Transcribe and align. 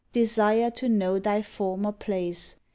Desire 0.13 0.71
to 0.71 0.89
know 0.89 1.19
thy 1.19 1.43
former 1.43 1.91
place. 1.91 2.55